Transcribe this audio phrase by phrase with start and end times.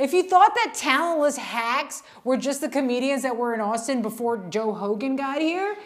[0.00, 4.38] If you thought that talentless hacks were just the comedians that were in Austin before
[4.48, 5.76] Joe Rogan got here,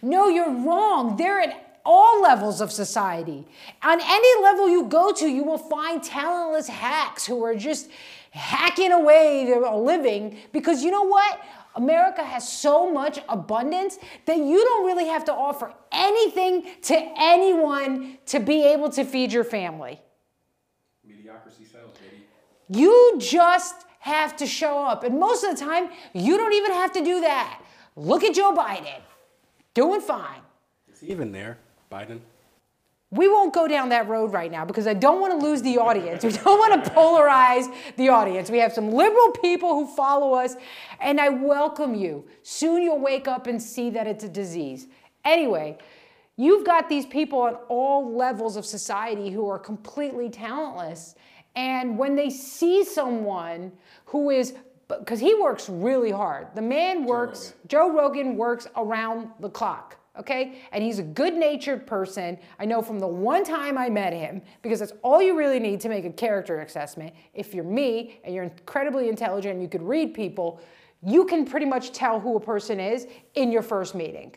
[0.00, 1.16] no, you're wrong.
[1.16, 3.44] They're at all levels of society.
[3.82, 7.90] On any level you go to, you will find talentless hacks who are just
[8.30, 11.40] hacking away their living because you know what?
[11.74, 18.18] America has so much abundance that you don't really have to offer anything to anyone
[18.26, 20.00] to be able to feed your family.
[22.68, 22.80] Mediocrity sells, baby.
[22.80, 25.02] You just have to show up.
[25.04, 27.62] And most of the time, you don't even have to do that.
[27.96, 29.00] Look at Joe Biden,
[29.72, 30.40] doing fine.
[30.92, 31.58] Is he even there,
[31.90, 32.20] Biden?
[33.10, 35.78] We won't go down that road right now because I don't want to lose the
[35.78, 36.24] audience.
[36.24, 38.50] We don't want to polarize the audience.
[38.50, 40.56] We have some liberal people who follow us,
[41.00, 42.24] and I welcome you.
[42.42, 44.88] Soon you'll wake up and see that it's a disease.
[45.24, 45.78] Anyway,
[46.36, 51.14] you've got these people at all levels of society who are completely talentless.
[51.56, 53.72] And when they see someone
[54.06, 54.54] who is
[54.88, 56.48] because he works really hard.
[56.54, 57.94] The man works, Joe Rogan.
[57.94, 60.60] Joe Rogan works around the clock okay?
[60.72, 62.38] And he's a good natured person.
[62.58, 65.80] I know from the one time I met him, because that's all you really need
[65.80, 67.14] to make a character assessment.
[67.34, 70.60] If you're me and you're incredibly intelligent and you could read people,
[71.02, 74.34] you can pretty much tell who a person is in your first meeting.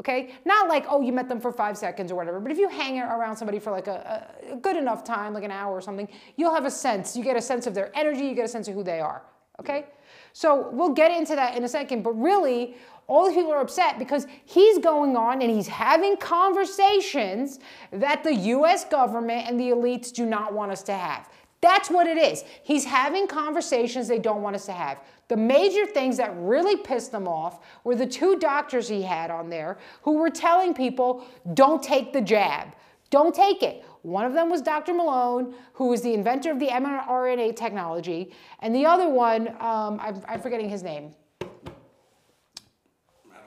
[0.00, 0.34] Okay?
[0.44, 3.00] Not like, oh, you met them for five seconds or whatever, but if you hang
[3.00, 6.54] around somebody for like a, a good enough time, like an hour or something, you'll
[6.54, 7.16] have a sense.
[7.16, 9.22] You get a sense of their energy, you get a sense of who they are.
[9.60, 9.86] Okay?
[10.32, 12.76] So we'll get into that in a second, but really,
[13.08, 17.58] all these people are upset because he's going on and he's having conversations
[17.90, 21.28] that the US government and the elites do not want us to have.
[21.60, 22.44] That's what it is.
[22.62, 25.00] He's having conversations they don't want us to have.
[25.26, 29.50] The major things that really pissed them off were the two doctors he had on
[29.50, 32.68] there who were telling people, don't take the jab.
[33.10, 33.84] Don't take it.
[34.02, 34.94] One of them was Dr.
[34.94, 40.22] Malone, who was the inventor of the mRNA technology, and the other one, um, I'm,
[40.28, 41.14] I'm forgetting his name.
[41.40, 41.56] I don't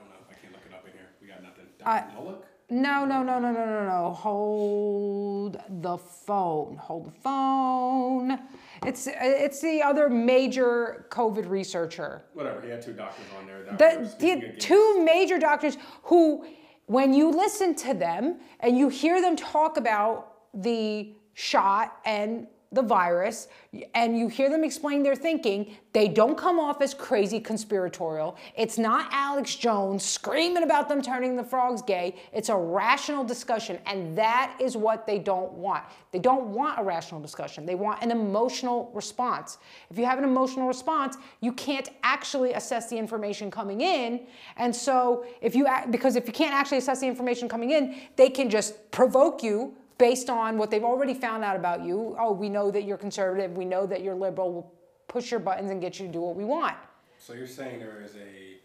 [0.10, 0.18] know.
[0.30, 1.08] I can't look it up in here.
[1.22, 1.66] We got nothing.
[1.80, 2.18] Dr.
[2.28, 2.34] Uh,
[2.72, 4.14] no, no, no, no, no, no, no.
[4.14, 6.78] Hold the phone.
[6.78, 8.40] Hold the phone.
[8.86, 12.24] It's it's the other major COVID researcher.
[12.34, 12.62] Whatever.
[12.62, 13.64] He had two doctors on there.
[13.78, 16.46] The, he had two major doctors who,
[16.86, 22.82] when you listen to them and you hear them talk about the shot and the
[22.82, 23.50] virus
[23.94, 28.38] and you hear them explain their thinking, they don't come off as crazy conspiratorial.
[28.56, 32.16] It's not Alex Jones screaming about them turning the frogs gay.
[32.32, 35.84] It's a rational discussion, and that is what they don't want.
[36.12, 37.66] They don't want a rational discussion.
[37.66, 39.58] They want an emotional response.
[39.90, 44.22] If you have an emotional response, you can't actually assess the information coming in.
[44.56, 48.30] And so, if you because if you can't actually assess the information coming in, they
[48.30, 52.16] can just provoke you based on what they've already found out about you.
[52.20, 53.56] Oh, we know that you're conservative.
[53.56, 54.52] We know that you're liberal.
[54.52, 54.74] We'll
[55.08, 56.76] push your buttons and get you to do what we want.
[57.20, 58.58] So you're saying there is a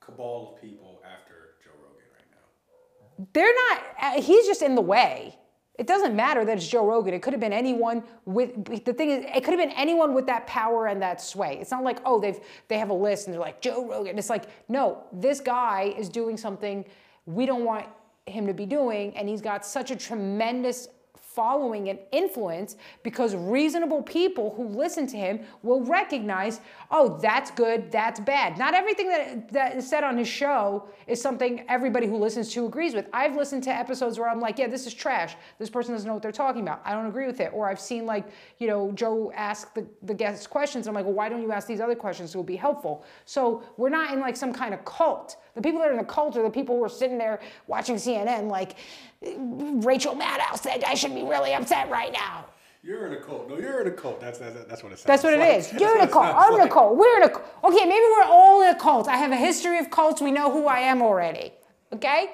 [0.00, 3.28] cabal of people after Joe Rogan right now?
[3.32, 5.36] They're not, uh, he's just in the way.
[5.78, 7.14] It doesn't matter that it's Joe Rogan.
[7.14, 10.26] It could have been anyone with the thing is it could have been anyone with
[10.26, 11.58] that power and that sway.
[11.60, 14.18] It's not like, oh, they've they have a list and they're like Joe Rogan.
[14.18, 16.84] It's like, no, this guy is doing something
[17.24, 17.86] we don't want
[18.30, 20.88] him to be doing, and he's got such a tremendous
[21.34, 26.60] following and influence because reasonable people who listen to him will recognize,
[26.90, 28.58] oh, that's good, that's bad.
[28.58, 32.66] Not everything that, that is said on his show is something everybody who listens to
[32.66, 33.06] agrees with.
[33.12, 35.36] I've listened to episodes where I'm like, yeah, this is trash.
[35.58, 36.80] This person doesn't know what they're talking about.
[36.84, 37.52] I don't agree with it.
[37.54, 38.26] Or I've seen like,
[38.58, 40.88] you know, Joe ask the, the guests questions.
[40.88, 42.34] I'm like, well, why don't you ask these other questions?
[42.34, 43.04] It would be helpful.
[43.24, 45.36] So we're not in like some kind of cult.
[45.54, 47.96] The people that are in the cult are the people who are sitting there watching
[47.96, 48.76] CNN like,
[49.22, 52.46] Rachel Maddow said I should be really upset right now.
[52.82, 53.48] You're in a cult.
[53.48, 54.20] No, you're in a cult.
[54.20, 55.48] That's that's, that's what it sounds That's what like.
[55.48, 55.72] it is.
[55.80, 56.34] You're in a cult.
[56.34, 56.96] I'm in a cult.
[56.96, 57.44] We're in a cult.
[57.64, 59.06] Okay, maybe we're all in a cult.
[59.06, 60.22] I have a history of cults.
[60.22, 61.52] We know who I am already.
[61.92, 62.30] Okay?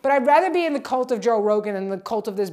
[0.00, 2.50] But I'd rather be in the cult of Joe Rogan than the cult of this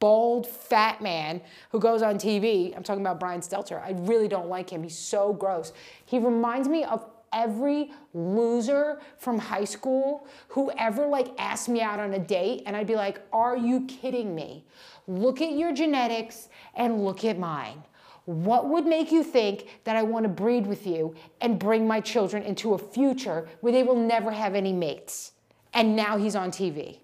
[0.00, 1.40] bald, fat man
[1.70, 2.76] who goes on TV.
[2.76, 3.82] I'm talking about Brian Stelter.
[3.82, 4.82] I really don't like him.
[4.82, 5.72] He's so gross.
[6.04, 11.98] He reminds me of every loser from high school who ever like asked me out
[11.98, 14.66] on a date and I'd be like, "Are you kidding me?
[15.06, 17.82] Look at your genetics and look at mine."
[18.24, 22.00] What would make you think that I want to breed with you and bring my
[22.00, 25.32] children into a future where they will never have any mates?
[25.74, 26.98] And now he's on TV.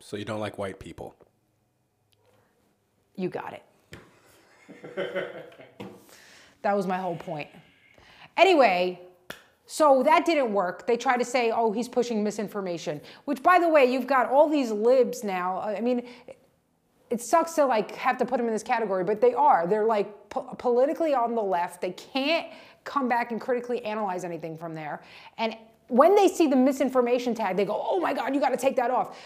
[0.00, 1.14] So you don't like white people?
[3.14, 3.62] You got it.
[6.62, 7.48] that was my whole point.
[8.36, 9.00] Anyway,
[9.66, 10.86] so that didn't work.
[10.86, 14.48] They try to say, oh, he's pushing misinformation, which, by the way, you've got all
[14.48, 15.58] these libs now.
[15.58, 16.06] Uh, I mean,
[17.10, 19.66] it sucks to like have to put them in this category, but they are.
[19.66, 21.80] They're like po- politically on the left.
[21.80, 22.48] They can't
[22.84, 25.02] come back and critically analyze anything from there.
[25.38, 25.56] And
[25.88, 28.76] when they see the misinformation tag, they go, "Oh my God, you got to take
[28.76, 29.16] that off."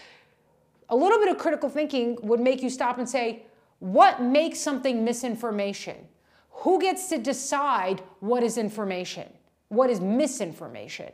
[0.89, 3.43] A little bit of critical thinking would make you stop and say,
[3.79, 6.07] "What makes something misinformation?
[6.51, 9.29] Who gets to decide what is information?
[9.69, 11.11] What is misinformation?"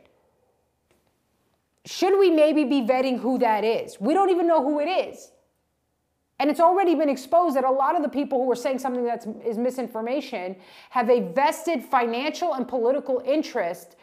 [1.86, 4.00] Should we maybe be vetting who that is?
[4.00, 5.30] We don't even know who it is.
[6.38, 9.04] And it's already been exposed that a lot of the people who are saying something
[9.04, 10.56] that is misinformation
[10.90, 13.96] have a vested financial and political interest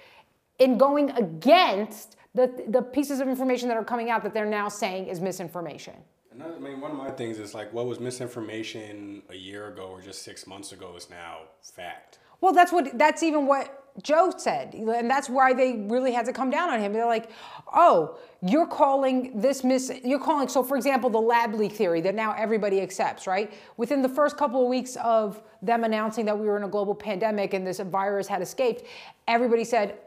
[0.59, 4.67] in going against the, the pieces of information that are coming out that they're now
[4.69, 5.93] saying is misinformation.
[6.31, 9.83] Another, I mean, one of my things is like what was misinformation a year ago
[9.83, 12.17] or just six months ago is now fact.
[12.41, 16.33] Well, that's what that's even what Joe said, and that's why they really had to
[16.33, 16.93] come down on him.
[16.93, 17.29] They're like,
[17.71, 22.15] "Oh, you're calling this miss, you're calling so for example, the lab leak theory that
[22.15, 23.53] now everybody accepts, right?
[23.77, 26.95] Within the first couple of weeks of them announcing that we were in a global
[26.95, 28.83] pandemic and this virus had escaped,
[29.27, 29.99] everybody said,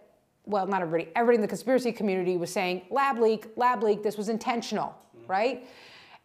[0.44, 4.16] well, not everybody, everybody in the conspiracy community was saying, lab leak, lab leak, this
[4.16, 4.94] was intentional,
[5.26, 5.66] right?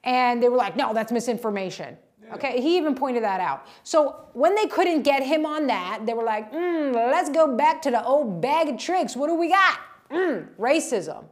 [0.03, 1.97] And they were like, no, that's misinformation.
[2.33, 3.67] Okay, he even pointed that out.
[3.83, 7.81] So when they couldn't get him on that, they were like, mm, let's go back
[7.83, 9.15] to the old bag of tricks.
[9.15, 9.79] What do we got?
[10.09, 11.25] Mm, racism.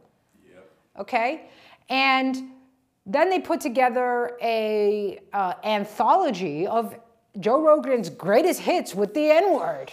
[0.46, 0.70] Yep.
[1.00, 1.48] Okay,
[1.88, 2.50] and
[3.06, 6.94] then they put together a uh, anthology of
[7.38, 9.92] Joe Rogan's greatest hits with the N word.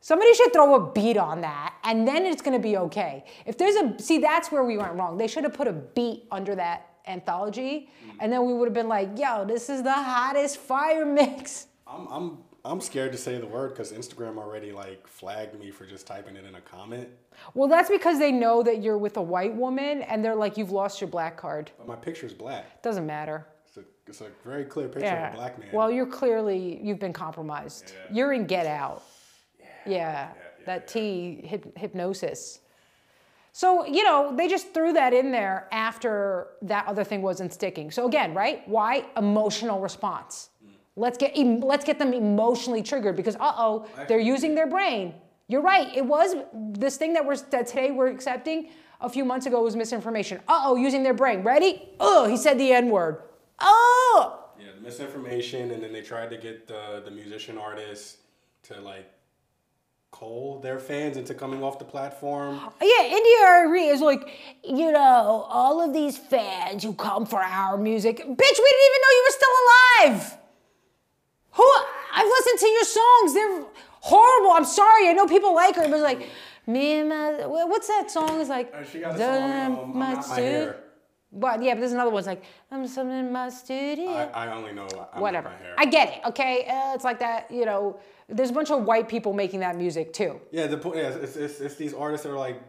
[0.00, 3.24] Somebody should throw a beat on that, and then it's going to be okay.
[3.46, 5.16] If there's a see, that's where we went wrong.
[5.16, 8.16] They should have put a beat under that anthology, mm-hmm.
[8.20, 12.06] and then we would have been like, "Yo, this is the hottest fire mix." I'm
[12.08, 16.06] I'm I'm scared to say the word because Instagram already like flagged me for just
[16.06, 17.08] typing it in a comment.
[17.54, 20.70] Well, that's because they know that you're with a white woman, and they're like, "You've
[20.70, 22.82] lost your black card." But my picture's black.
[22.82, 23.46] Doesn't matter.
[23.66, 25.68] It's a, it's a very clear picture of a black man.
[25.72, 27.92] Well, you're clearly you've been compromised.
[28.10, 28.14] Yeah.
[28.16, 29.02] You're in Get Out.
[29.58, 30.32] yeah, Yeah, yeah,
[30.66, 30.92] that yeah.
[30.92, 32.60] T hyp- hypnosis.
[33.52, 37.90] So, you know, they just threw that in there after that other thing wasn't sticking.
[37.90, 38.66] So again, right?
[38.66, 40.48] Why emotional response?
[40.96, 45.14] Let's get em- let's get them emotionally triggered because uh-oh, they're using their brain.
[45.48, 45.94] You're right.
[45.94, 48.70] It was this thing that we're that today we're accepting
[49.00, 50.40] a few months ago was misinformation.
[50.48, 51.42] Uh-oh, using their brain.
[51.42, 51.90] Ready?
[51.98, 53.22] Oh, he said the N-word.
[53.58, 54.50] Oh!
[54.58, 58.18] Yeah, misinformation, and then they tried to get the the musician artist
[58.64, 59.10] to like
[60.12, 62.60] coal their fans into coming off the platform.
[62.80, 64.28] Yeah, India is like,
[64.62, 68.18] you know, all of these fans who come for our music.
[68.18, 70.38] Bitch, we didn't even know you were still alive.
[71.52, 71.70] Who?
[72.14, 73.34] I've listened to your songs.
[73.34, 73.64] They're
[74.00, 74.52] horrible.
[74.52, 75.08] I'm sorry.
[75.08, 75.88] I know people like her.
[75.88, 76.28] but like,
[76.66, 78.40] me and my, what's that song?
[78.40, 80.81] It's like, Uh, she got a song, um, My Hair.
[81.32, 82.18] But yeah, but there's another one.
[82.20, 85.48] It's like, I'm something in my studio I, I only know I'm whatever.
[85.48, 85.74] My hair.
[85.78, 86.66] I get it, okay?
[86.66, 87.98] Uh, it's like that, you know,
[88.28, 90.40] there's a bunch of white people making that music too.
[90.50, 90.96] yeah, the point.
[90.96, 92.60] Yeah, it's, it's, it's these artists that are like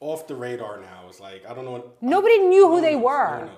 [0.00, 1.04] off the radar now.
[1.08, 1.92] It's like I don't know.
[2.00, 3.44] Nobody knew who no they knows, were.
[3.46, 3.50] No.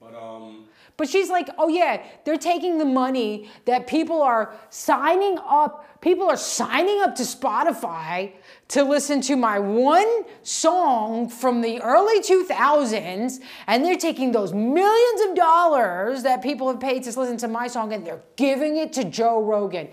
[0.00, 0.66] But um,
[0.96, 6.28] But she's like, oh yeah, they're taking the money that people are signing up, people
[6.28, 8.32] are signing up to Spotify
[8.68, 15.20] to listen to my one song from the early 2000s, and they're taking those millions
[15.28, 18.92] of dollars that people have paid to listen to my song and they're giving it
[18.94, 19.88] to Joe Rogan.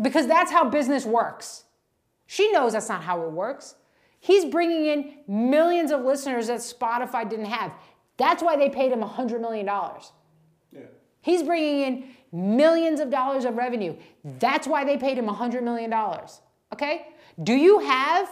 [0.00, 1.64] Because that's how business works.
[2.26, 3.74] She knows that's not how it works.
[4.20, 7.72] He's bringing in millions of listeners that Spotify didn't have.
[8.16, 9.66] That's why they paid him $100 million.
[9.66, 10.80] yeah.
[11.22, 13.96] He's bringing in millions of dollars of revenue.
[14.24, 15.92] That's why they paid him $100 million.
[16.72, 17.08] Okay?
[17.42, 18.28] Do you have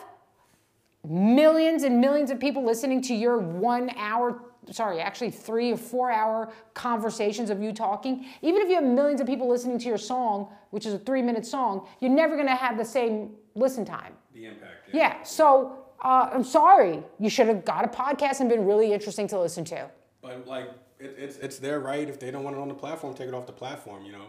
[1.06, 6.10] millions and millions of people listening to your one hour, sorry, actually three or four
[6.10, 8.26] hour conversations of you talking?
[8.42, 11.22] Even if you have millions of people listening to your song, which is a three
[11.22, 14.14] minute song, you're never gonna have the same listen time.
[14.34, 14.72] The impact.
[14.92, 17.02] Yeah, so uh, I'm sorry.
[17.18, 19.88] You should have got a podcast and been really interesting to listen to.
[20.22, 23.14] But like, it, it's it's their right if they don't want it on the platform,
[23.14, 24.04] take it off the platform.
[24.04, 24.26] You know.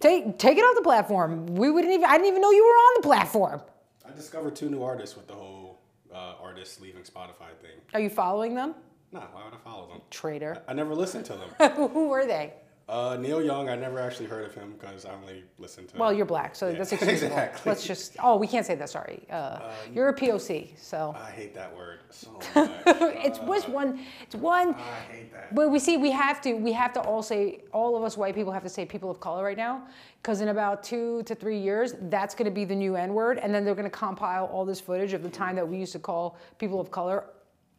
[0.00, 1.46] Take, take it off the platform.
[1.46, 3.60] We wouldn't even, I didn't even know you were on the platform.
[4.06, 5.80] I discovered two new artists with the whole
[6.14, 7.80] uh, artists leaving Spotify thing.
[7.94, 8.74] Are you following them?
[9.10, 10.00] Nah, why would I follow them?
[10.10, 10.62] Traitor.
[10.68, 11.70] I never listened to them.
[11.88, 12.52] Who were they?
[12.88, 15.98] Uh, Neil Young, I never actually heard of him because I only listened to.
[15.98, 17.26] Well, you're black, so Yeah, that's excusable.
[17.36, 17.70] exactly.
[17.70, 19.26] Let's just, oh, we can't say that, sorry.
[19.30, 19.60] Uh,
[19.92, 21.14] you're a POC, so.
[21.20, 22.70] I hate that word so much.
[22.86, 25.54] it's was one, it's one, I hate that.
[25.54, 28.34] but we see, we have to, we have to all say, all of us white
[28.34, 29.82] people have to say people of color right now,
[30.22, 33.54] because in about two to three years, that's gonna be the new N word, and
[33.54, 36.38] then they're gonna compile all this footage of the time that we used to call
[36.58, 37.24] people of color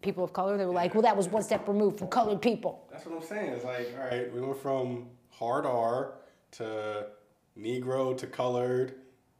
[0.01, 0.57] people of color.
[0.57, 2.87] They were like, well, that was one step removed from colored people.
[2.91, 3.53] That's what I'm saying.
[3.53, 6.13] It's like, all right, we went from hard R
[6.53, 7.07] to
[7.57, 8.95] Negro to colored.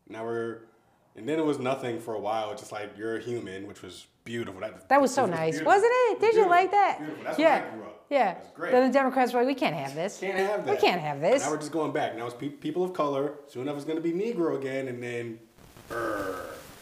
[0.08, 0.60] Now we're,
[1.16, 2.56] and then it was nothing for a while.
[2.56, 4.60] Just like you're a human, which was beautiful.
[4.62, 5.74] That, That was so nice, beautiful.
[5.74, 6.20] wasn't it?
[6.20, 7.00] Did you like that?
[7.00, 7.24] Beautiful.
[7.24, 7.66] That's yeah.
[7.72, 8.06] I grew up.
[8.10, 8.34] Yeah.
[8.34, 8.72] That's great.
[8.72, 10.20] Then the Democrats were like, we can't have this.
[10.20, 10.75] Can't have that.
[10.75, 11.44] We can't have this.
[11.44, 12.18] Now we're just going back.
[12.18, 13.34] Now it's pe- people of color.
[13.48, 15.39] Soon enough, it's going to be Negro again, and then.
[15.88, 16.36] Brr.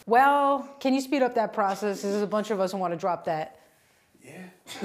[0.06, 2.02] Well, can you speed up that process?
[2.02, 3.60] There's a bunch of us who want to drop that.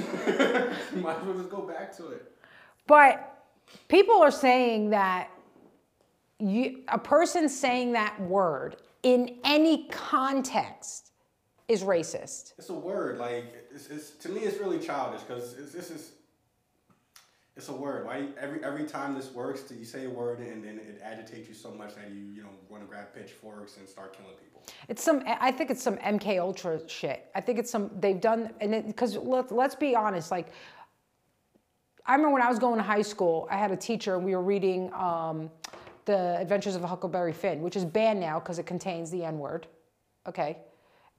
[0.95, 2.31] Might as well just go back to it.
[2.87, 3.45] But
[3.87, 5.29] people are saying that
[6.39, 11.11] you, a person saying that word in any context
[11.67, 12.53] is racist.
[12.57, 13.17] It's a word.
[13.17, 16.11] Like it's, it's to me, it's really childish because this is.
[17.55, 18.05] It's a word.
[18.07, 21.53] Why every every time this works, you say a word and then it agitates you
[21.53, 24.63] so much that you you know want to grab pitchforks and start killing people.
[24.89, 25.23] It's some.
[25.27, 27.29] I think it's some MK Ultra shit.
[27.35, 27.91] I think it's some.
[27.99, 30.31] They've done and because let, let's be honest.
[30.31, 30.47] Like,
[32.07, 34.35] I remember when I was going to high school, I had a teacher and we
[34.35, 35.51] were reading um,
[36.05, 39.67] the Adventures of Huckleberry Finn, which is banned now because it contains the N word.
[40.27, 40.57] Okay.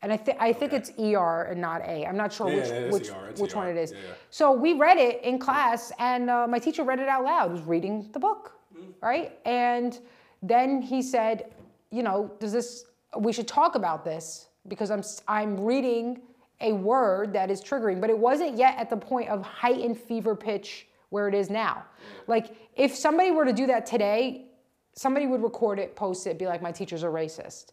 [0.05, 2.05] And I, th- I think it's ER and not A.
[2.07, 3.91] I'm not sure Yeah, which is which, ER, which ER, one it is.
[3.93, 4.13] yeah, yeah.
[4.29, 7.51] So we read it in class, and uh, my teacher read it out loud.
[7.51, 8.93] Was reading the book, Mm.
[9.01, 9.39] right?
[9.47, 9.99] And
[10.43, 11.55] then he said,
[11.91, 12.85] "You know, does this?
[13.17, 16.21] We should talk about this because I'm I'm reading
[16.61, 20.35] a word that is triggering, but it wasn't yet at the point of heightened fever
[20.37, 21.83] pitch where it is now.
[22.27, 24.47] Like if somebody were to do that today,
[24.93, 27.67] somebody would record it, post it, be like, my teachers are racist.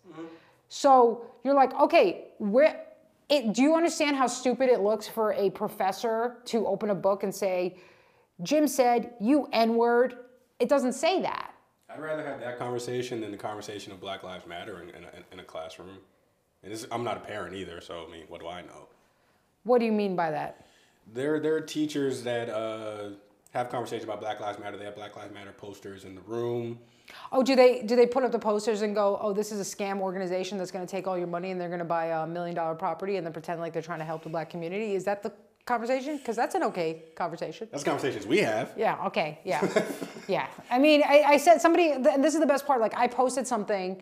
[0.73, 2.85] So you're like, okay, where?
[3.27, 7.23] It, do you understand how stupid it looks for a professor to open a book
[7.23, 7.77] and say,
[8.41, 10.15] Jim said, you N word?
[10.59, 11.53] It doesn't say that.
[11.89, 15.33] I'd rather have that conversation than the conversation of Black Lives Matter in, in, a,
[15.33, 15.97] in a classroom.
[16.63, 18.87] And this, I'm not a parent either, so I mean, what do I know?
[19.63, 20.65] What do you mean by that?
[21.13, 23.09] There, there are teachers that uh,
[23.51, 24.77] have conversations about Black Lives Matter.
[24.77, 26.79] They have Black Lives Matter posters in the room.
[27.31, 29.75] Oh, do they do they put up the posters and go, oh, this is a
[29.75, 32.27] scam organization that's going to take all your money and they're going to buy a
[32.27, 34.95] million dollar property and then pretend like they're trying to help the black community?
[34.95, 35.33] Is that the
[35.65, 36.17] conversation?
[36.17, 37.67] Because that's an okay conversation.
[37.71, 38.73] That's conversations we have.
[38.77, 39.05] Yeah.
[39.07, 39.39] Okay.
[39.43, 39.67] Yeah.
[40.27, 40.47] yeah.
[40.69, 41.91] I mean, I, I said somebody.
[41.91, 42.79] And this is the best part.
[42.79, 44.01] Like, I posted something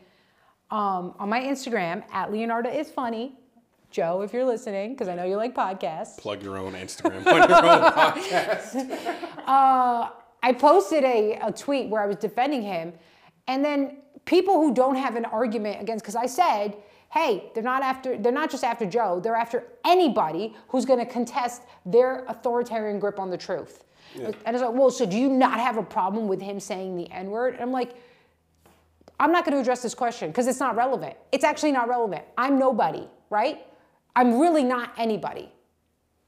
[0.72, 3.40] um, on my Instagram at Leonarda is funny.
[3.92, 6.18] Joe, if you're listening, because I know you like podcasts.
[6.18, 9.16] Plug your own Instagram plug your own podcast.
[9.50, 10.12] Uh,
[10.44, 12.94] I posted a, a tweet where I was defending him,
[13.48, 16.78] and then people who don't have an argument against, because I said,
[17.12, 21.12] hey, they're not after, they're not just after Joe, they're after anybody who's going to
[21.12, 23.86] contest their authoritarian grip on the truth.
[24.46, 27.10] And it's like, well, so do you not have a problem with him saying the
[27.12, 27.54] N word?
[27.54, 27.94] And I'm like,
[29.20, 31.16] I'm not going to address this question because it's not relevant.
[31.32, 32.24] It's actually not relevant.
[32.38, 33.66] I'm nobody, right?
[34.16, 35.52] I'm really not anybody.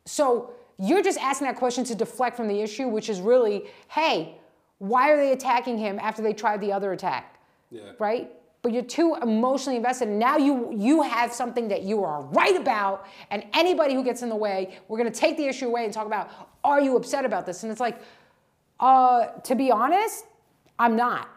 [0.05, 4.35] So you're just asking that question to deflect from the issue, which is really, hey,
[4.79, 7.39] why are they attacking him after they tried the other attack?
[7.69, 7.91] Yeah.
[7.99, 8.31] Right?
[8.63, 10.07] But you're too emotionally invested.
[10.07, 14.21] And now you you have something that you are right about, and anybody who gets
[14.21, 16.29] in the way, we're gonna take the issue away and talk about,
[16.63, 17.63] are you upset about this?
[17.63, 18.01] And it's like,
[18.79, 20.25] uh, to be honest,
[20.77, 21.29] I'm not.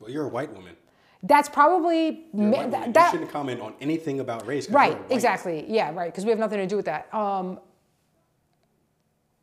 [0.00, 0.76] Well, you're a white woman.
[1.22, 4.70] That's probably ma- white that, you shouldn't comment on anything about race.
[4.70, 5.64] right, exactly.
[5.68, 6.06] Yeah, right.
[6.12, 7.12] Because we have nothing to do with that.
[7.12, 7.58] Um,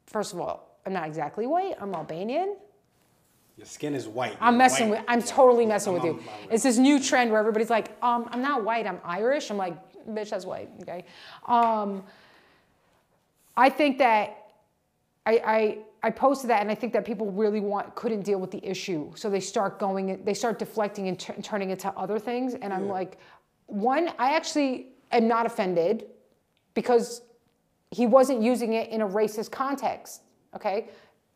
[0.05, 1.75] first of all, I'm not exactly white.
[1.81, 2.55] I'm Albanian.
[3.57, 4.37] Your skin is white.
[4.39, 4.99] I'm You're messing white.
[5.01, 5.05] with.
[5.09, 5.25] I'm Yeah.
[5.25, 6.19] totally messing with I'm- you.
[6.19, 8.85] I'm- I'm- It's this new trend where everybody's like, um, I'm not white.
[8.87, 9.49] I'm Irish.
[9.49, 9.75] I'm like,
[10.07, 10.69] bitch, that's white.
[10.83, 11.03] Okay.
[11.45, 12.03] Um,
[13.57, 14.37] I think that
[15.25, 18.51] I, I I posted that, and I think that people really want couldn't deal with
[18.51, 22.19] the issue, so they start going, they start deflecting and tur- turning it to other
[22.19, 22.53] things.
[22.53, 22.91] And I'm Yeah.
[22.91, 23.17] like,
[23.65, 26.05] one, I actually am not offended
[26.75, 27.23] because
[27.89, 30.21] he wasn't using it in a racist context.
[30.55, 30.89] Okay,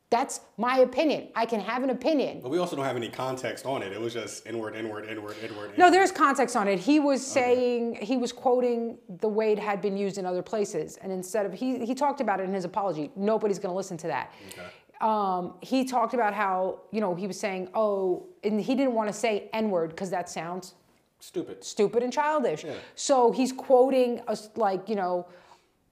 [0.09, 1.27] that's my opinion.
[1.35, 2.39] I can have an opinion.
[2.41, 3.91] But we also don't have any context on it.
[3.93, 5.77] It was just inward, inward, inward, inward.
[5.77, 6.79] No, there's context on it.
[6.79, 10.97] He was saying he was quoting the way it had been used in other places,
[10.97, 13.11] and instead of he he talked about it in his apology.
[13.15, 14.33] Nobody's going to listen to that.
[14.53, 14.65] Okay.
[15.01, 19.09] Um, he talked about how you know he was saying oh, and he didn't want
[19.09, 20.73] to say N word because that sounds
[21.19, 21.63] Stupid.
[21.63, 22.63] stupid and childish.
[22.63, 22.73] Yeah.
[22.95, 25.27] So he's quoting us like you know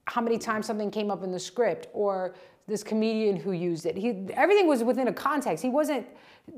[0.06, 2.34] how many times something came up in the script or
[2.68, 3.96] this comedian who used it.
[3.96, 5.62] He everything was within a context.
[5.64, 6.06] He wasn't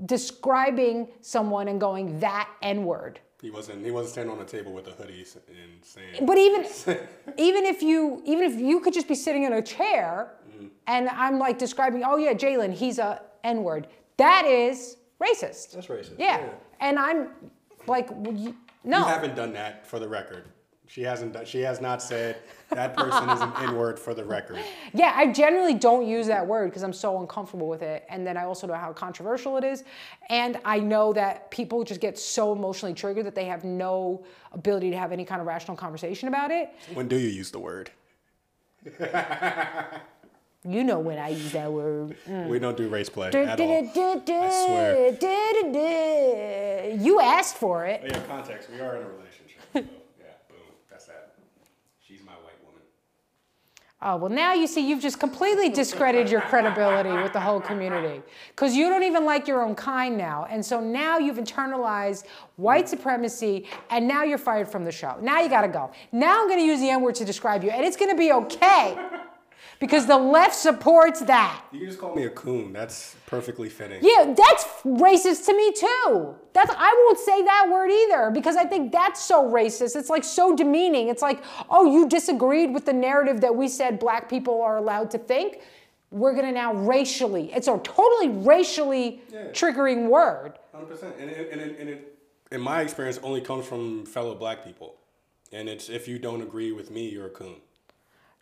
[0.05, 3.21] describing someone and going that N word.
[3.41, 3.85] He wasn't.
[3.85, 6.27] He wasn't standing on a table with a hoodie and saying.
[6.27, 6.63] But even
[7.39, 10.67] even if you even if you could just be sitting in a chair mm-hmm.
[10.89, 13.87] and I'm like describing, oh yeah, Jalen, he's a N word.
[14.19, 15.73] That is racist.
[15.73, 16.19] That's racist.
[16.19, 16.41] Yeah.
[16.41, 16.49] Yeah.
[16.81, 17.31] And I'm
[17.87, 18.99] like, well, you- no.
[18.99, 20.47] You haven't done that for the record.
[20.91, 21.35] She hasn't.
[21.35, 22.39] done- She has not said
[22.71, 24.59] that person is an N word for the record.
[24.93, 28.05] Yeah, I generally don't use that word because I'm so uncomfortable with it.
[28.09, 29.85] And then I also know how controversial it is.
[30.31, 34.91] And I know that people just get so emotionally triggered that they have no ability
[34.91, 36.71] to have any kind of rational conversation about it.
[36.95, 37.91] When do you use the word?
[40.63, 42.19] You know when I use that word.
[42.29, 42.49] Mm.
[42.49, 43.73] We don't do race play at all.
[43.73, 45.11] I swear.
[47.01, 48.03] You asked for it.
[48.03, 48.69] But yeah, context.
[48.71, 49.57] We are in a relationship.
[49.73, 49.79] So
[50.21, 50.59] yeah, boom.
[50.91, 51.33] That's that.
[52.07, 52.83] She's my white woman.
[54.03, 58.23] Oh, well, now you see, you've just completely discredited your credibility with the whole community
[58.49, 60.47] because you don't even like your own kind now.
[60.49, 62.25] And so now you've internalized
[62.57, 65.19] white supremacy and now you're fired from the show.
[65.21, 65.91] Now you got to go.
[66.13, 68.17] Now I'm going to use the N word to describe you and it's going to
[68.17, 68.97] be okay
[69.81, 71.65] because the left supports that.
[71.73, 72.73] You can just call me a coon.
[72.73, 73.99] That's perfectly fitting.
[74.03, 76.35] Yeah, that's racist to me too.
[76.53, 79.97] That's I won't say that word either because I think that's so racist.
[79.97, 81.09] It's like so demeaning.
[81.09, 85.11] It's like, oh, you disagreed with the narrative that we said black people are allowed
[85.13, 85.61] to think.
[86.11, 87.53] We're gonna now racially.
[87.53, 89.47] It's a totally racially Yeah.
[89.53, 90.59] triggering word.
[90.73, 91.15] Hundred percent.
[91.19, 92.19] And it, and, it, and it,
[92.53, 94.97] in my experience, only comes from fellow black people.
[95.53, 97.57] And it's if you don't agree with me, you're a coon.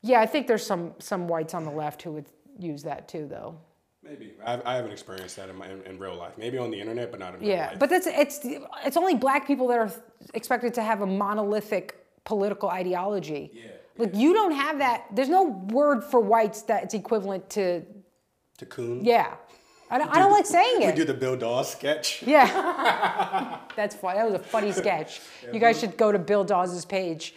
[0.02, 2.26] Yeah, I think there's some some whites on the left who would
[2.58, 3.58] use that too, though.
[4.02, 6.38] Maybe I, I haven't experienced that in, my, in, in real life.
[6.38, 7.70] Maybe on the internet, but not in real Yeah, life.
[7.72, 8.40] Yeah, but that's it's
[8.86, 9.92] it's only black people that are
[10.34, 13.50] expected to have a monolithic political ideology.
[13.52, 15.06] Yeah, Like you don't have that.
[15.14, 17.82] There's no word for whites that's equivalent to
[18.58, 19.04] to coon.
[19.04, 19.34] yeah.
[19.90, 20.86] I don't, I don't like saying it.
[20.88, 22.22] We do the Bill Dawes sketch.
[22.26, 24.18] Yeah, that's funny.
[24.18, 25.20] That was a funny sketch.
[25.52, 27.34] You guys should go to Bill Dawes' page.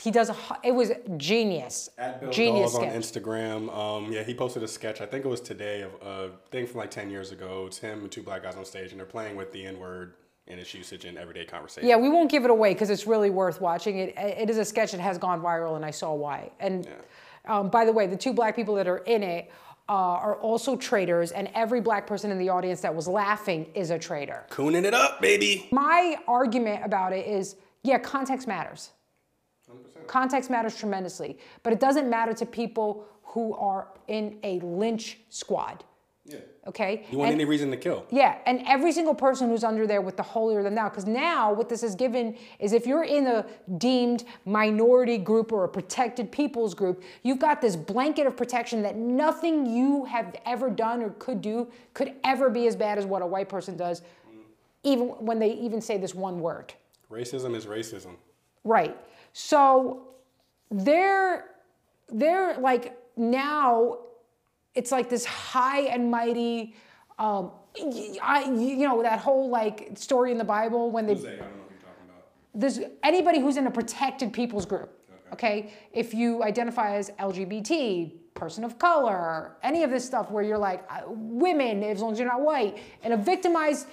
[0.00, 0.36] He does a.
[0.64, 1.90] It was genius.
[1.98, 2.88] At Bill genius Dawes on.
[2.88, 3.76] Instagram.
[3.76, 5.00] Um, yeah, he posted a sketch.
[5.00, 7.64] I think it was today of a thing from like ten years ago.
[7.66, 10.14] It's him and two black guys on stage, and they're playing with the N word
[10.48, 11.88] and its usage in everyday conversation.
[11.88, 13.98] Yeah, we won't give it away because it's really worth watching.
[13.98, 16.50] It it is a sketch that has gone viral, and I saw why.
[16.60, 16.88] And
[17.46, 19.50] um, by the way, the two black people that are in it
[19.88, 23.90] uh, are also traitors, and every black person in the audience that was laughing is
[23.90, 24.46] a traitor.
[24.50, 25.68] Cooning it up, baby.
[25.72, 28.90] My argument about it is, yeah, context matters.
[29.70, 30.06] 100%.
[30.06, 35.84] Context matters tremendously, but it doesn't matter to people who are in a lynch squad.
[36.24, 36.38] Yeah.
[36.66, 37.06] Okay.
[37.10, 38.04] You want And- any reason to kill?
[38.10, 41.52] Yeah, and every single person who's under there with the holier than thou, because now
[41.52, 43.46] what this has given is if you're in a
[43.78, 48.96] deemed minority group or a protected people's group, you've got this blanket of protection that
[48.96, 53.22] nothing you have ever done or could do could ever be as bad as what
[53.22, 54.02] a white person does,
[54.84, 56.74] even when they even say this one word.
[57.10, 58.14] Racism is racism.
[58.62, 58.96] Right.
[59.32, 60.08] So
[60.70, 61.46] they're
[62.08, 63.98] they're like now
[64.74, 66.74] it's like this high and mighty
[67.18, 67.50] um
[68.22, 71.38] I, you know that whole like story in the Bible when they Jose, I don't
[71.40, 72.24] know what you're talking about.
[72.54, 74.96] there's anybody who's in a protected people's group.
[75.32, 75.72] Okay.
[75.92, 80.84] If you identify as LGBT, person of color, any of this stuff where you're like
[80.90, 83.86] uh, women, as long as you're not white, and a victimized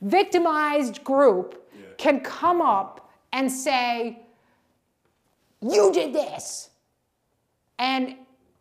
[0.00, 1.86] victimized group Yeah.
[1.98, 4.22] can come up and say,
[5.60, 6.70] "You did this,"
[7.78, 8.16] and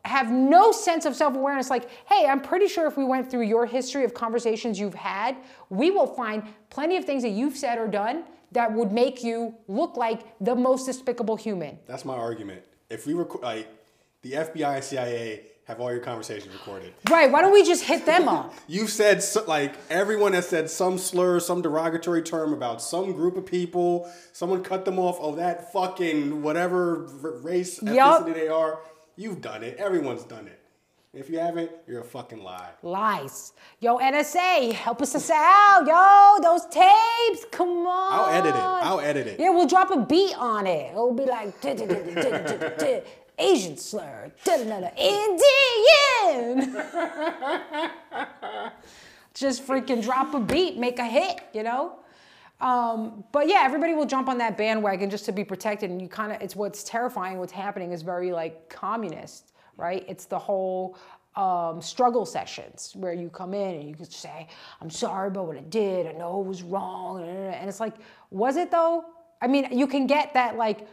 [0.06, 3.66] have no sense of self-awareness like hey i'm pretty sure if we went through your
[3.66, 5.36] history of conversations you've had
[5.70, 9.54] we will find plenty of things that you've said or done that would make you
[9.68, 12.64] look like the most despicable human That's my argument.
[12.90, 13.68] If we record, like,
[14.22, 16.94] the FBI and CIA have all your conversations recorded.
[17.10, 20.98] right why don't we just hit them up You've said like everyone has said some
[20.98, 24.10] slur, some derogatory term about some group of people.
[24.32, 25.18] Someone cut them off.
[25.20, 27.08] Oh, that fucking whatever
[27.44, 28.26] race Yup.
[28.26, 28.80] ethnicity they are.
[29.16, 29.78] You've done it.
[29.78, 30.60] Everyone's done it.
[31.14, 32.70] If you haven't, you're a fucking lie.
[32.84, 38.62] lies yo nsa help us out yo those tapes come on I'll edit it.
[38.88, 39.40] I'll edit it.
[39.40, 41.60] yeah we'll drop a beat on it it'll be like
[43.38, 44.32] asian slur
[44.98, 46.84] indian
[49.38, 52.00] just freaking drop a beat, make a hit, you know?
[52.60, 55.92] Um, but yeah, everybody will jump on that bandwagon just to be protected.
[55.92, 60.04] And you kind of, it's what's terrifying, what's happening is very like communist, right?
[60.08, 60.98] It's the whole
[61.36, 64.48] um, struggle sessions where you come in and you can say,
[64.82, 66.08] I'm sorry about what I did.
[66.08, 67.22] I know it was wrong.
[67.22, 67.94] And it's like,
[68.32, 69.06] was it though?
[69.40, 70.88] I mean, you can get that like,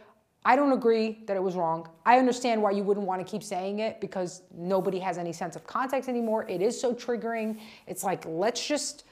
[0.47, 1.89] I don't agree that it was wrong.
[2.05, 5.55] I understand why you wouldn't want to keep saying it because nobody has any sense
[5.55, 6.47] of context anymore.
[6.47, 7.59] It is so triggering.
[7.87, 9.05] It's like, let's just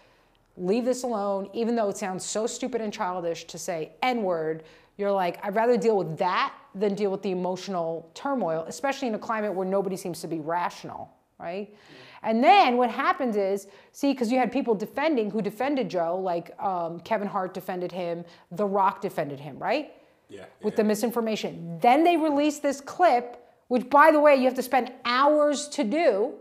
[0.57, 4.63] leave this alone, even though it sounds so stupid and childish to say N word.
[4.97, 9.15] You're like, I'd rather deal with that than deal with the emotional turmoil, especially in
[9.15, 11.73] a climate where nobody seems to be rational, right?
[12.21, 16.57] And then what happens is, see, because you had people defending who defended Joe, like
[16.61, 19.93] um, Kevin Hart defended him, The Rock defended him, right?
[20.33, 20.77] Yeah, with yeah.
[20.77, 21.77] the misinformation.
[21.79, 25.83] Then they release this clip, which, by the way, you have to spend hours to
[25.83, 26.33] do.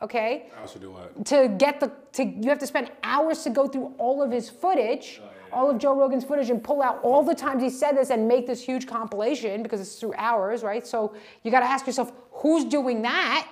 [0.00, 1.24] Okay, I also do what?
[1.26, 4.48] to get the to you have to spend hours to go through all of his
[4.48, 5.20] footage,
[5.52, 8.28] all of Joe Rogan's footage, and pull out all the times he said this and
[8.28, 10.86] make this huge compilation because it's through hours, right?
[10.86, 13.48] So you got to ask yourself, who's doing that?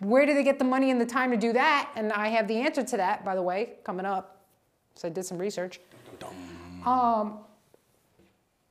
[0.00, 1.90] Where do they get the money and the time to do that?
[1.96, 4.46] And I have the answer to that, by the way, coming up.
[4.94, 5.80] So I did some research.
[6.86, 7.38] Um,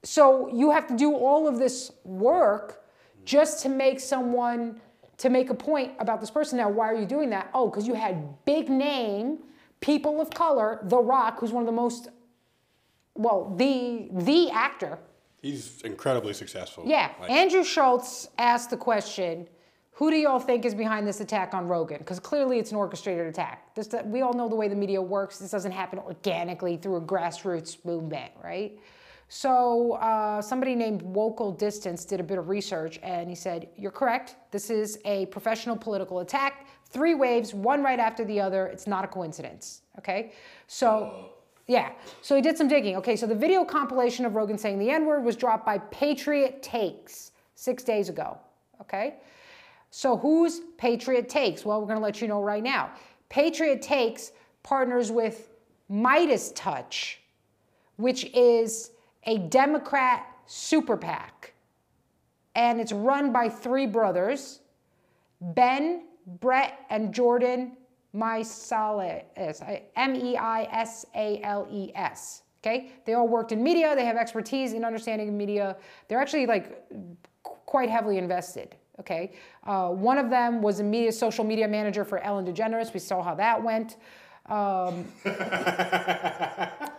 [0.04, 2.84] so you have to do all of this work
[3.26, 4.80] just to make someone
[5.18, 6.58] to make a point about this person.
[6.58, 7.50] Now why are you doing that?
[7.54, 9.40] Oh because you had big name
[9.80, 12.10] people of color the rock who's one of the most
[13.16, 15.00] well the the actor.
[15.42, 16.84] He's incredibly successful.
[16.86, 17.12] yeah.
[17.20, 19.48] Like, andrew schulz asked the question
[19.96, 22.00] who do y'all think is behind this attack on rogan?
[22.00, 23.76] Because clearly it's an orchestrated attack.
[23.76, 25.38] This, we all know the way the media works.
[25.38, 28.80] This doesn't happen organically through a grassroots movement right
[29.30, 33.92] so uh, somebody named Wokal Distance did a bit of research, and he said, "You're
[33.92, 34.36] correct.
[34.52, 36.68] This is a professional political attack.
[36.86, 38.68] Three waves, one right after the other.
[38.68, 40.34] It's not a coincidence." Okay,
[40.68, 41.30] so.
[41.66, 42.98] Yeah, so he did some digging.
[42.98, 46.62] Okay, so the video compilation of Rogan saying the N word was dropped by Patriot
[46.62, 48.38] Takes six days ago.
[48.82, 49.16] Okay,
[49.90, 51.64] so who's Patriot Takes?
[51.64, 52.92] Well, we're going to let you know right now.
[53.30, 55.52] Patriot Takes partners with
[55.88, 57.22] Midas Touch,
[57.96, 58.92] which is
[59.26, 61.54] a Democrat super PAC.
[62.56, 64.60] And it's run by three brothers
[65.42, 66.06] Ben,
[66.40, 67.74] Brett, and Jordan
[68.16, 69.24] Meisales.
[69.96, 72.44] M E I S A L E S.
[72.62, 72.92] Okay?
[73.06, 75.76] They all worked in media, they have expertise in understanding media.
[76.08, 76.88] They're actually like
[77.44, 78.76] quite heavily invested.
[79.00, 79.32] Okay,
[79.64, 82.94] uh, one of them was a media social media manager for Ellen DeGeneres.
[82.94, 83.98] We saw how that went.
[84.46, 85.06] Um,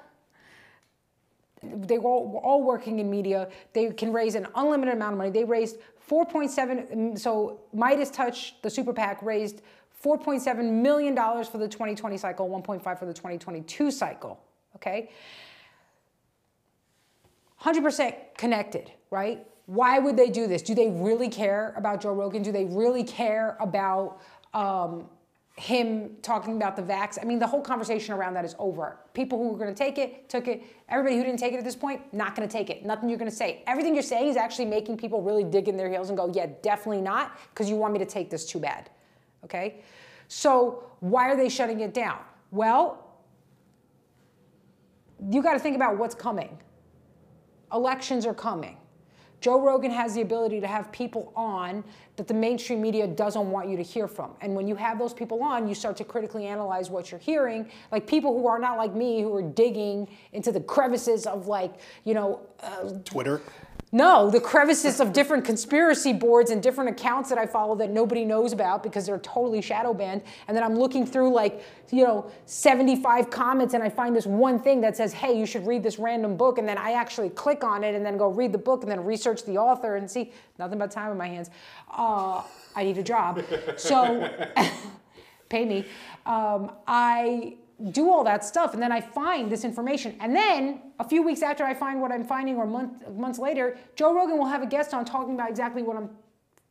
[1.87, 3.49] they were all, were all working in media.
[3.73, 5.31] They can raise an unlimited amount of money.
[5.31, 6.95] They raised 4.7.
[6.95, 9.63] mm, So Midas Touch, the super PAC, raised
[10.05, 14.41] 4.7 million dollars for the 2020 cycle, 1.5 for the 2022 cycle.
[14.77, 15.11] Okay.
[17.63, 19.47] 100% connected, right?
[19.67, 20.61] Why would they do this?
[20.61, 22.43] Do they really care about Joe Rogan?
[22.43, 24.21] Do they really care about
[24.53, 25.07] um,
[25.57, 27.19] him talking about the vax?
[27.21, 28.99] I mean, the whole conversation around that is over.
[29.13, 30.63] People who were going to take it took it.
[30.89, 32.85] Everybody who didn't take it at this point, not going to take it.
[32.85, 33.63] Nothing you're going to say.
[33.67, 36.47] Everything you're saying is actually making people really dig in their heels and go, yeah,
[36.63, 38.91] definitely not, because you want me to take this too bad.
[39.45, 39.83] Okay?
[40.29, 42.19] So why are they shutting it down?
[42.51, 43.01] Well,
[45.31, 46.59] you got to think about what's coming
[47.75, 48.77] elections are coming.
[49.41, 51.85] Joe Rogan has the ability to have people on
[52.17, 54.31] that the mainstream media doesn't want you to hear from.
[54.41, 57.69] And when you have those people on, you start to critically analyze what you're hearing.
[57.93, 61.75] Like people who are not like me, who are digging into the crevices of like,
[62.05, 63.43] you know, uh, Twitter.
[63.95, 68.25] No, the crevices of different conspiracy boards and different accounts that I follow that nobody
[68.25, 70.23] knows about because they're totally shadow banned.
[70.49, 74.59] And then I'm looking through like, you know, 75 comments and I find this one
[74.59, 76.59] thing that says, hey, you should read this random book.
[76.59, 79.05] And then I actually click on it and then go read the book and then
[79.05, 81.51] research the author and see nothing but time in my hands.
[81.89, 82.43] Uh,
[82.75, 83.45] I need a job.
[83.77, 84.29] So
[85.49, 85.87] pay me.
[86.27, 87.59] Um, I
[87.91, 90.17] do all that stuff and then I find this information.
[90.21, 93.77] And then a few weeks after I find what I'm finding or month, months later,
[93.97, 96.11] Joe Rogan will have a guest on talking about exactly what I'm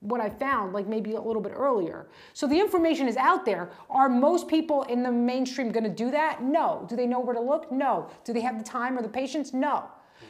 [0.04, 2.08] what I found, like maybe a little bit earlier.
[2.34, 3.70] So the information is out there.
[3.90, 6.44] Are most people in the mainstream going to do that?
[6.44, 6.86] No.
[6.90, 7.72] Do they know where to look?
[7.72, 8.10] No.
[8.26, 9.54] Do they have the time or the patience?
[9.54, 9.86] No.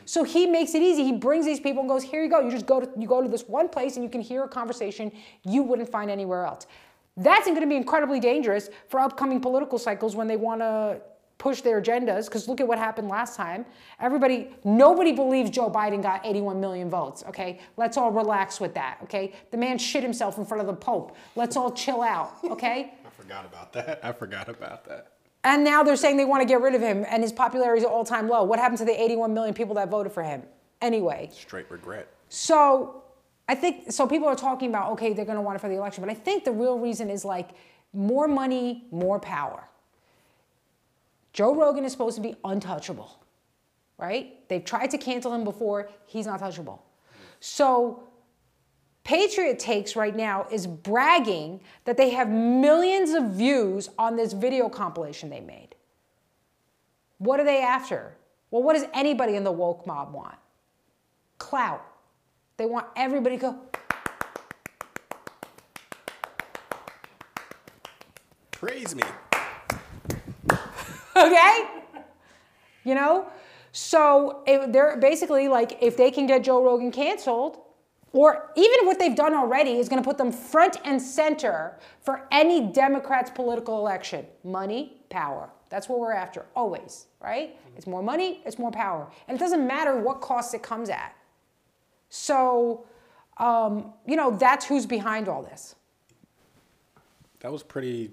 [0.05, 1.03] So he makes it easy.
[1.03, 2.39] He brings these people and goes, "Here you go.
[2.39, 4.47] You just go to you go to this one place and you can hear a
[4.47, 5.11] conversation
[5.43, 6.67] you wouldn't find anywhere else."
[7.17, 10.99] That's going to be incredibly dangerous for upcoming political cycles when they want to
[11.37, 12.25] push their agendas.
[12.25, 13.65] Because look at what happened last time.
[13.99, 17.23] Everybody, nobody believes Joe Biden got 81 million votes.
[17.27, 18.97] Okay, let's all relax with that.
[19.03, 21.15] Okay, the man shit himself in front of the Pope.
[21.35, 22.35] Let's all chill out.
[22.43, 22.93] Okay.
[23.05, 23.99] I forgot about that.
[24.03, 25.09] I forgot about that.
[25.43, 27.85] And now they're saying they want to get rid of him, and his popularity is
[27.85, 28.43] at all time low.
[28.43, 30.41] What happened to the 81 million people that voted for him?
[30.81, 32.07] Anyway, Straight regret.
[32.29, 33.02] so
[33.53, 34.07] I think so.
[34.07, 36.15] People are talking about okay, they're going to want it for the election, but I
[36.15, 37.51] think the real reason is like
[37.93, 39.69] more money, more power.
[41.33, 43.19] Joe Rogan is supposed to be untouchable,
[43.99, 44.47] right?
[44.49, 45.91] They've tried to cancel him before.
[46.07, 46.79] He's not touchable.
[47.41, 48.01] So
[49.03, 54.67] Patriot Takes right now is bragging that they have millions of views on this video
[54.67, 55.75] compilation they made.
[57.19, 58.15] What are they after?
[58.49, 60.37] Well, what does anybody in the woke mob want?
[61.37, 61.85] Clout.
[62.57, 63.59] They want everybody to go,
[68.51, 69.03] Praise me.
[71.17, 71.67] okay?
[72.85, 73.27] You know?
[73.73, 77.57] So it, they're basically like, if they can get Joe Rogan canceled,
[78.13, 82.27] or even what they've done already is going to put them front and center for
[82.31, 84.25] any Democrat's political election.
[84.43, 85.49] Money, power.
[85.69, 87.57] That's what we're after, always, right?
[87.75, 89.11] It's more money, it's more power.
[89.27, 91.15] And it doesn't matter what cost it comes at.
[92.15, 92.85] So,
[93.37, 95.73] um, you know, that's who's behind all this.
[97.39, 98.11] That was pretty.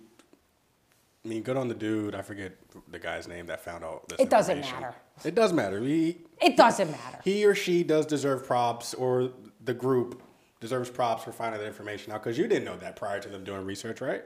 [1.22, 2.14] I mean, good on the dude.
[2.14, 2.52] I forget
[2.90, 4.18] the guy's name that found out this.
[4.18, 4.94] It doesn't matter.
[5.22, 5.78] It does matter.
[5.80, 7.18] He, It doesn't matter.
[7.22, 9.32] he or she does deserve props, or
[9.66, 10.22] the group
[10.60, 13.44] deserves props for finding that information out because you didn't know that prior to them
[13.44, 14.22] doing research, right?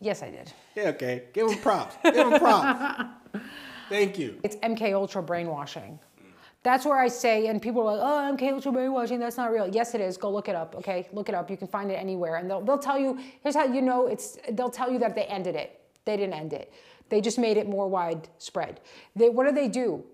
[0.00, 0.50] Yes, I did.
[0.74, 1.24] Yeah, okay.
[1.34, 1.96] Give them props.
[2.02, 3.04] Give them props.
[3.90, 4.40] Thank you.
[4.42, 5.98] It's MK Ultra brainwashing.
[6.62, 9.68] That's where I say, and people are like, oh, MK Ultra brainwashing, that's not real.
[9.68, 10.16] Yes, it is.
[10.16, 11.08] Go look it up, okay?
[11.12, 11.50] Look it up.
[11.50, 12.36] You can find it anywhere.
[12.36, 15.24] And they'll, they'll tell you, here's how you know it's, they'll tell you that they
[15.24, 15.80] ended it.
[16.04, 16.72] They didn't end it.
[17.08, 18.80] They just made it more widespread.
[19.16, 20.04] They, what do they do?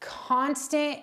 [0.00, 1.00] Constant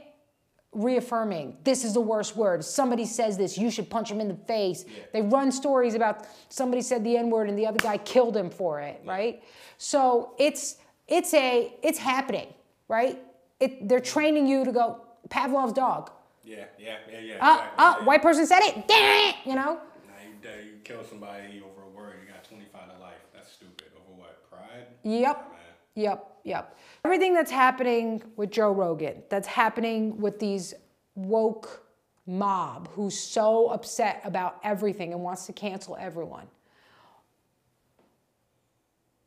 [0.72, 4.36] reaffirming this is the worst word somebody says this you should punch him in the
[4.36, 8.38] face they run stories about somebody said the n word and the other guy killed
[8.38, 9.42] him for it right
[9.80, 12.54] so it's it's a it's happening
[12.88, 13.20] right
[13.60, 16.12] it, they're training you to go pavlov's dog
[16.44, 17.34] Yeah, yeah, yeah, yeah.
[17.40, 18.06] uh, exactly, uh, yeah.
[18.06, 21.90] white person said it damn it you know Now you, you kill somebody over a
[21.98, 23.14] word, you got 25 to life.
[23.34, 23.88] That's stupid.
[23.96, 24.50] Over what?
[24.50, 24.88] Pride?
[25.04, 25.38] Yep.
[25.38, 25.58] Man.
[25.96, 26.26] Yep.
[26.46, 26.78] Yep.
[27.06, 30.74] Everything that's happening with Joe Rogan, that's happening with these
[31.16, 31.84] woke
[32.26, 36.48] mob who's so upset about everything and wants to cancel everyone.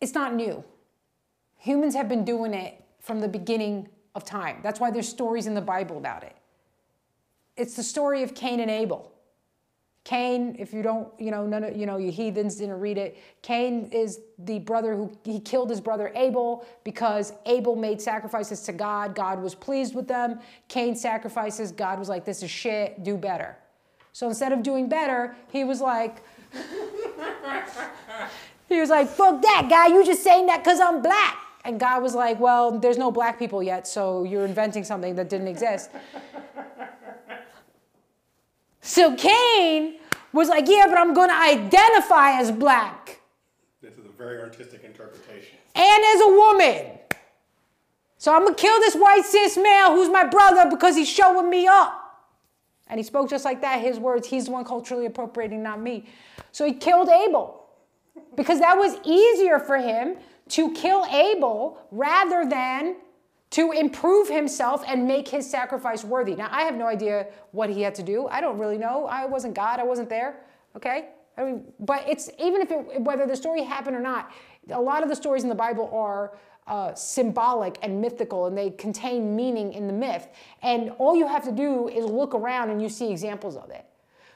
[0.01, 0.64] It's not new.
[1.59, 4.59] Humans have been doing it from the beginning of time.
[4.62, 6.37] That's why there's stories in the Bible about it.
[7.57, 9.12] It's the story of Cain and Abel.
[10.05, 13.16] Cain, if you don't, you know, none of, you know, you heathens didn't read it.
[13.40, 18.72] Cain is the brother who he killed his brother Abel because Abel made sacrifices to
[18.72, 19.14] God.
[19.14, 20.40] God was pleased with them.
[20.66, 21.70] Cain sacrifices.
[21.70, 23.57] God was like, this is shit, do better.
[24.12, 26.25] So instead of doing better, he was like,
[28.68, 31.38] he was like, fuck that guy, you just saying that because I'm black.
[31.64, 35.29] And God was like, well, there's no black people yet, so you're inventing something that
[35.29, 35.90] didn't exist.
[38.81, 39.98] So Cain
[40.33, 43.20] was like, yeah, but I'm going to identify as black
[43.81, 45.57] This is a very artistic interpretation.
[45.75, 46.98] and as a woman.
[48.18, 51.48] So I'm going to kill this white cis male who's my brother because he's showing
[51.51, 51.98] me up.
[52.88, 53.81] And he spoke just like that.
[53.81, 56.07] His words, he's the one culturally appropriating, not me.
[56.51, 57.64] So he killed Abel
[58.37, 60.16] because that was easier for him
[60.50, 62.96] to kill Abel rather than
[63.50, 66.35] to improve himself and make his sacrifice worthy.
[66.35, 68.26] Now, I have no idea what he had to do.
[68.28, 69.07] I don't really know.
[69.07, 69.78] I wasn't God.
[69.78, 70.40] I wasn't there.
[70.74, 71.11] Okay?
[71.37, 74.33] I mean, but it's even if it, whether the story happened or not,
[74.70, 78.70] a lot of the stories in the Bible are uh, symbolic and mythical, and they
[78.70, 80.28] contain meaning in the myth.
[80.62, 83.85] And all you have to do is look around and you see examples of it.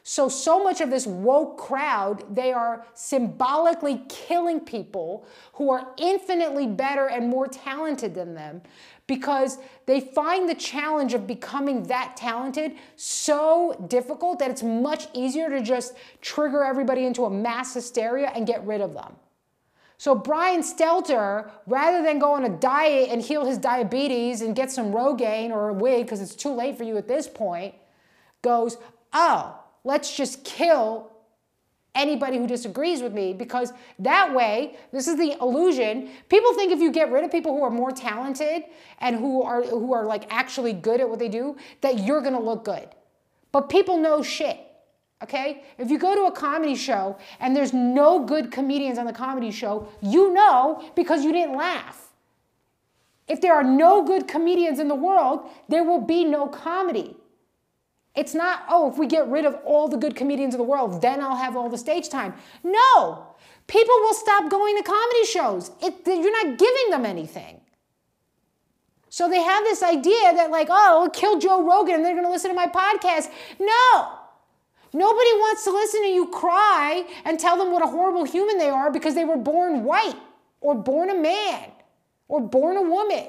[0.08, 6.68] So, so much of this woke crowd, they are symbolically killing people who are infinitely
[6.68, 8.62] better and more talented than them
[9.08, 15.50] because they find the challenge of becoming that talented so difficult that it's much easier
[15.50, 19.16] to just trigger everybody into a mass hysteria and get rid of them.
[19.98, 24.70] So Brian Stelter, rather than go on a diet and heal his diabetes and get
[24.70, 27.74] some Rogaine or a wig because it's too late for you at this point,
[28.42, 28.76] goes,
[29.12, 31.12] oh, let's just kill
[31.94, 36.11] anybody who disagrees with me because that way this is the illusion.
[36.29, 38.64] People think if you get rid of people who are more talented
[38.99, 42.40] and who are who are like actually good at what they do that you're to
[42.40, 42.88] look good.
[43.53, 44.61] But people know shit
[45.22, 45.62] okay?
[45.79, 49.51] If you go to a comedy show and there's no good comedians on the comedy
[49.51, 52.12] show you know because you didn't laugh.
[53.27, 57.16] If there are no good comedians in the world there will be no comedy
[58.16, 61.02] it's not, oh, if we get rid of all the good comedians in the world,
[61.02, 62.35] then I'll have all the stage time.
[62.64, 63.26] No,
[63.66, 65.70] people will stop going to comedy shows.
[65.83, 67.61] It, you're not giving them anything.
[69.09, 72.24] So they have this idea that, like, oh, I'll kill Joe Rogan and they're going
[72.24, 73.31] to listen to my podcast.
[73.59, 74.12] No.
[74.92, 78.70] Nobody wants to listen to you cry and tell them what a horrible human they
[78.70, 80.16] are because they were born white
[80.61, 81.70] or born a man
[82.29, 83.26] or born a woman.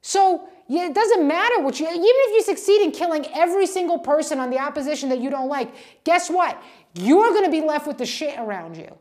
[0.00, 3.98] So yeah, it doesn't matter what you, even if you succeed in killing every single
[3.98, 5.72] person on the opposition that you don't like,
[6.04, 6.60] guess what?
[6.94, 8.96] You're going to be left with the shit around you.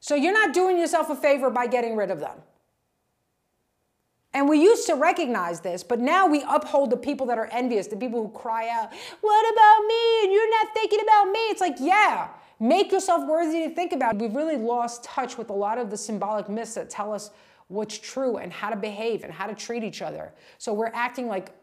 [0.00, 2.38] So you're not doing yourself a favor by getting rid of them.
[4.32, 7.88] And we used to recognize this, but now we uphold the people that are envious,
[7.88, 10.24] the people who cry out, What about me?
[10.24, 11.38] And you're not thinking about me.
[11.50, 12.28] It's like, yeah,
[12.60, 14.16] make yourself worthy to think about.
[14.16, 17.30] We've really lost touch with a lot of the symbolic myths that tell us
[17.70, 20.32] what's true and how to behave and how to treat each other.
[20.58, 21.54] So we're acting like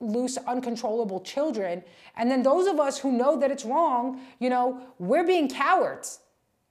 [0.00, 1.82] loose, uncontrollable children.
[2.16, 6.20] And then those of us who know that it's wrong, you know, we're being cowards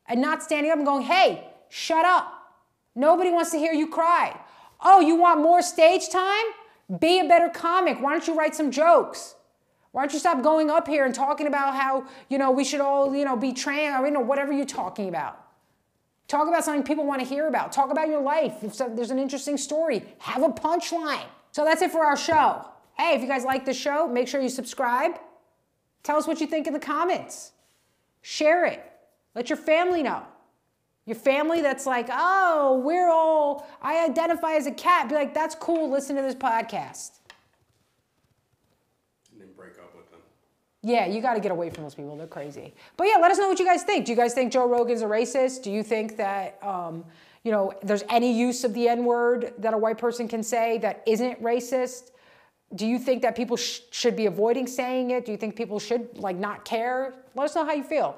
[0.07, 2.31] and not standing up and going, hey, shut up.
[2.95, 4.39] Nobody wants to hear you cry.
[4.81, 6.45] Oh, you want more stage time?
[6.99, 7.99] Be a better comic.
[7.99, 9.35] Why don't you write some jokes?
[9.91, 12.81] Why don't you stop going up here and talking about how, you know, we should
[12.81, 15.44] all, you know, be trans or, you know, whatever you're talking about.
[16.27, 17.71] Talk about something people want to hear about.
[17.71, 18.63] Talk about your life.
[18.63, 21.25] If there's an interesting story, have a punchline.
[21.51, 22.65] So that's it for our show.
[22.97, 25.19] Hey, if you guys like the show, make sure you subscribe.
[26.03, 27.51] Tell us what you think in the comments.
[28.21, 28.83] Share it.
[29.35, 30.23] Let your family know.
[31.05, 35.07] Your family that's like, oh, we're all, I identify as a cat.
[35.07, 35.91] Be like, that's cool.
[35.91, 37.19] Listen to this podcast.
[39.31, 40.21] And then break up with them.
[40.85, 42.15] Yeah, you got to get away from those people.
[42.15, 42.71] They're crazy.
[42.95, 44.05] But yeah, let us know what you guys think.
[44.05, 45.63] Do you guys think Joe Rogan's a racist?
[45.63, 47.03] Do you think that, um,
[47.43, 50.77] you know, there's any use of the N word that a white person can say
[50.79, 52.11] that isn't racist?
[52.75, 55.25] Do you think that people sh- should be avoiding saying it?
[55.25, 57.15] Do you think people should like not care?
[57.33, 58.13] Let us know how you feel.